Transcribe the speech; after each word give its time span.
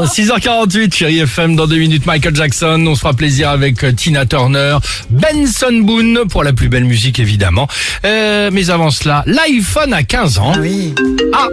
Oh, 0.00 0.04
6h48, 0.04 0.94
chérie 0.94 1.18
FM, 1.18 1.56
dans 1.56 1.66
deux 1.66 1.78
minutes, 1.78 2.06
Michael 2.06 2.36
Jackson. 2.36 2.84
On 2.86 2.94
se 2.94 3.00
fera 3.00 3.14
plaisir 3.14 3.48
avec 3.48 3.82
euh, 3.82 3.90
Tina 3.90 4.26
Turner, 4.26 4.76
Benson 5.10 5.72
Boone 5.82 6.20
pour 6.28 6.44
la 6.44 6.52
plus 6.52 6.68
belle 6.68 6.84
musique 6.84 7.18
évidemment. 7.18 7.66
Euh, 8.04 8.50
mais 8.52 8.70
avant 8.70 8.90
cela, 8.90 9.24
l'iPhone 9.26 9.92
a 9.92 10.04
15 10.04 10.38
ans. 10.38 10.52
Ah 10.54 10.58
oui. 10.60 10.94
Ah 11.32 11.48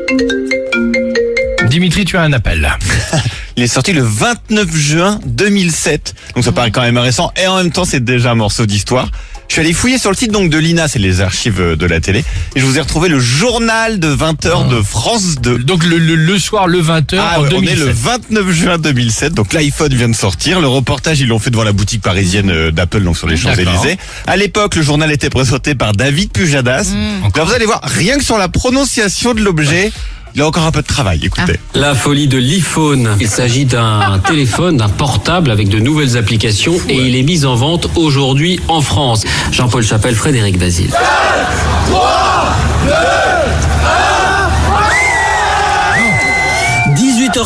Dimitri, 1.70 2.06
tu 2.06 2.18
as 2.18 2.22
un 2.22 2.34
appel. 2.34 2.72
Il 3.56 3.64
est 3.64 3.68
sorti 3.68 3.94
le 3.94 4.04
29 4.04 4.76
juin 4.76 5.20
2007. 5.26 6.14
Donc 6.36 6.44
ça 6.44 6.52
paraît 6.52 6.70
quand 6.70 6.84
même 6.84 7.00
récent. 7.00 7.32
Et 7.42 7.48
en 7.48 7.58
même 7.58 7.72
temps, 7.72 7.86
c'est 7.86 8.04
déjà 8.04 8.32
un 8.32 8.36
morceau 8.36 8.68
d'histoire. 8.68 9.10
Je 9.48 9.54
suis 9.54 9.62
allé 9.62 9.74
fouiller 9.74 9.98
sur 9.98 10.10
le 10.12 10.18
site 10.18 10.32
donc 10.32 10.50
de 10.50 10.58
l'INA, 10.58 10.88
c'est 10.90 11.00
les 11.00 11.22
archives 11.22 11.62
euh, 11.62 11.76
de 11.78 11.86
la 11.86 12.02
télé. 12.02 12.26
Et 12.56 12.60
je 12.60 12.66
vous 12.66 12.78
ai 12.78 12.82
retrouvé 12.82 13.08
le 13.08 13.20
journal 13.20 14.00
de 14.00 14.14
20h 14.14 14.68
de 14.70 14.82
France 14.82 15.36
2. 15.42 15.60
Donc 15.60 15.86
le, 15.86 15.98
le- 15.98 16.16
le 16.16 16.40
soir, 16.40 16.68
le 16.68 16.82
20h 16.82 17.18
Ah 17.20 17.40
en 17.40 17.44
ouais, 17.44 17.50
on 17.54 17.62
est 17.62 17.76
2007. 17.76 17.78
le 17.86 17.92
29 17.94 18.52
juin 18.52 18.78
2007, 18.78 19.34
donc 19.34 19.54
l'iPhone 19.54 19.94
vient 19.94 20.10
de 20.10 20.16
sortir. 20.16 20.60
Le 20.60 20.68
reportage, 20.68 21.22
ils 21.22 21.28
l'ont 21.28 21.40
fait 21.40 21.52
devant 21.52 21.64
la 21.64 21.72
boutique 21.72 22.02
parisienne 22.02 22.50
euh, 22.50 22.72
d'Apple, 22.72 23.02
donc 23.04 23.18
sur 23.18 23.28
les 23.28 23.38
Champs-Élysées. 23.38 23.98
À 24.28 24.36
l'époque, 24.36 24.76
le 24.76 24.82
journal 24.82 25.12
était 25.12 25.30
présenté 25.30 25.74
par 25.76 25.94
David 25.94 26.32
Pujadas. 26.32 26.92
Encore. 27.24 27.44
Là, 27.46 27.50
vous 27.50 27.56
allez 27.56 27.66
voir, 27.66 27.82
rien 27.84 28.18
que 28.18 28.24
sur 28.26 28.38
la 28.38 28.50
prononciation 28.50 29.34
de 29.34 29.42
l'objet, 29.42 29.92
il 30.36 30.42
a 30.42 30.48
encore 30.48 30.64
un 30.66 30.72
peu 30.72 30.82
de 30.82 30.88
travail, 30.88 31.22
écoutez. 31.24 31.60
La 31.74 31.96
folie 31.96 32.28
de 32.28 32.38
l'iPhone. 32.38 33.16
Il 33.22 33.30
s'agit 33.30 33.66
d'un 33.66 34.20
téléphone, 34.28 34.78
d'un 34.78 34.90
portable 34.90 35.50
avec 35.50 35.70
de 35.70 35.80
nouvelles 35.80 36.18
applications 36.18 36.76
et 36.90 36.96
il 36.96 37.16
est 37.16 37.24
mis 37.24 37.46
en 37.46 37.56
vente 37.56 37.88
aujourd'hui 37.96 38.60
en 38.68 38.82
France. 38.82 39.24
Jean-Paul 39.52 39.84
Chapelle, 39.84 40.16
Frédéric 40.16 40.60
Basile. 40.60 40.92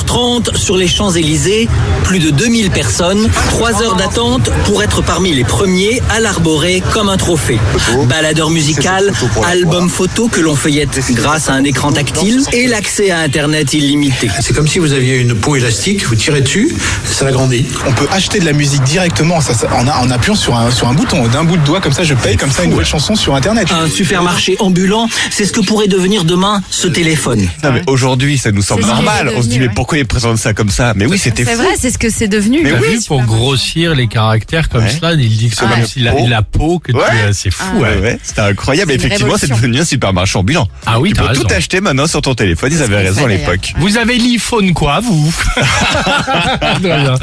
18h30 0.09 0.55
sur 0.57 0.77
les 0.77 0.88
Champs-Élysées, 0.88 1.67
plus 2.03 2.19
de 2.19 2.31
2000 2.31 2.71
personnes, 2.71 3.29
3 3.49 3.83
heures 3.83 3.95
d'attente 3.95 4.49
pour 4.66 4.81
être 4.81 5.03
parmi 5.03 5.33
les 5.33 5.43
premiers 5.43 6.01
à 6.09 6.19
l'arborer 6.19 6.81
comme 6.93 7.09
un 7.09 7.17
trophée. 7.17 7.59
Baladeur 8.07 8.49
musical, 8.49 9.11
album 9.45 9.89
photo 9.89 10.27
que 10.27 10.41
l'on 10.41 10.55
feuillette 10.55 10.99
grâce 11.11 11.49
à 11.49 11.53
un 11.53 11.63
écran 11.63 11.91
tactile 11.91 12.41
et 12.53 12.67
l'accès 12.67 13.11
à 13.11 13.19
Internet 13.19 13.73
illimité. 13.73 14.29
C'est 14.41 14.53
comme 14.53 14.67
si 14.67 14.79
vous 14.79 14.93
aviez 14.93 15.17
une 15.17 15.35
peau 15.35 15.55
élastique, 15.55 16.05
vous 16.07 16.16
tirez 16.16 16.41
dessus, 16.41 16.73
ça 17.05 17.27
agrandit. 17.27 17.66
On 17.88 17.91
peut 17.91 18.07
acheter 18.11 18.39
de 18.39 18.45
la 18.45 18.53
musique 18.53 18.83
directement 18.83 19.41
ça, 19.41 19.53
ça, 19.53 19.67
en, 19.75 20.09
appuyant 20.09 20.35
sur 20.35 20.55
un, 20.55 20.71
sur 20.71 20.88
un 20.88 20.94
bouton. 20.94 21.27
D'un 21.27 21.44
bout 21.44 21.57
de 21.57 21.66
doigt, 21.66 21.81
comme 21.81 21.94
ça, 21.94 22.03
je 22.03 22.16
paye 22.16 22.35
comme 22.35 22.51
ça 22.51 22.63
une 22.63 22.71
nouvelle 22.71 22.85
chanson 22.85 23.16
sur 23.16 23.35
Internet. 23.35 23.67
Un 23.71 23.89
supermarché 23.89 24.55
ambulant, 24.59 25.07
c'est 25.29 25.45
ce 25.45 25.53
que 25.53 25.61
pourrait 25.61 25.88
devenir 25.88 26.23
demain 26.23 26.61
ce 26.69 26.88
téléphone. 26.88 27.47
Mais 27.63 27.83
aujourd'hui, 27.88 28.38
ça 28.38 28.51
nous 28.51 28.63
semble 28.63 28.85
normal. 28.85 29.31
On 29.35 29.41
se 29.41 29.47
dit, 29.47 29.59
mais 29.59 29.69
pourquoi 29.69 29.98
ils 30.00 30.05
présentent 30.08 30.38
ça 30.38 30.53
comme 30.53 30.69
ça 30.69 30.94
Mais 30.95 31.05
oui, 31.05 31.17
c'était 31.17 31.45
C'est 31.45 31.55
fou. 31.55 31.61
vrai, 31.61 31.72
c'est 31.78 31.92
ce 31.92 31.97
que 31.97 32.09
c'est 32.09 32.28
devenu. 32.28 32.61
Mais 32.64 32.72
T'as 32.72 32.80
oui, 32.80 32.95
vu, 32.95 33.00
pour 33.08 33.22
grossir 33.23 33.95
les 33.95 34.08
caractères 34.08 34.69
comme 34.69 34.83
Ouais. 34.83 34.89
cela, 34.89 35.14
il 35.14 35.30
dit 35.38 35.50
que 35.50 35.56
c'est 35.56 35.66
Ouais. 35.66 35.72
comme 35.75 35.86
s'il 35.86 36.08
a 36.08 36.14
Oh. 36.17 36.25
la 36.28 36.41
peau 36.41 36.80
que 36.80 36.91
tu- 36.91 36.97
Ouais. 36.97 37.03
c'est 37.33 37.52
fou. 37.52 37.64
Ah. 37.75 37.80
ouais. 37.80 38.00
Ouais, 38.00 38.19
c'était 38.23 38.41
incroyable. 38.41 38.91
C'est 38.91 38.95
une 38.97 39.06
Effectivement, 39.06 39.33
c'est 39.38 39.45
révolution. 39.47 39.67
devenu 39.67 39.81
un 39.81 39.86
supermarché 39.86 40.38
ambulant. 40.39 40.67
Ah 40.86 41.00
oui, 41.00 41.09
tu 41.09 41.16
t'as 41.16 41.22
peux 41.23 41.28
raison. 41.30 41.41
tout 41.44 41.53
acheter 41.53 41.81
maintenant 41.81 42.08
sur 42.08 42.22
ton 42.22 42.33
téléphone. 42.36 42.72
Ils 42.73 42.81
avaient 42.81 42.95
qu'on 42.97 43.03
raison 43.03 43.25
à 43.25 43.30
fait, 43.30 43.38
l'époque. 43.38 43.73
Vous 43.78 43.97
avez 43.97 44.17
l'iPhone 44.17 44.73
quoi, 44.73 45.00
vous 45.02 45.33
Très 46.61 46.80
bien. 46.80 47.16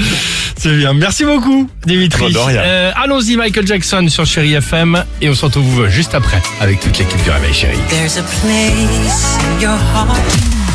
C'est 0.58 0.76
bien. 0.76 0.92
Merci 0.94 1.24
beaucoup, 1.24 1.68
Dimitri. 1.86 2.32
De 2.32 2.38
rien. 2.38 2.60
Euh, 2.60 2.92
Allons-y, 2.96 3.36
Michael 3.36 3.66
Jackson 3.66 4.06
sur 4.08 4.24
Chéri 4.26 4.54
FM. 4.54 5.04
Et 5.20 5.28
on 5.28 5.34
se 5.34 5.44
retrouve 5.44 5.88
juste 5.88 6.14
après 6.14 6.40
avec 6.60 6.80
toute 6.80 6.98
l'équipe 6.98 7.22
du 7.22 7.30
Réveil 7.30 7.52
Chéri. 7.54 7.76
There's 7.90 8.16
a 8.18 8.22
place 8.22 9.38
in 9.40 9.60
your 9.60 9.72
heart. 9.94 10.65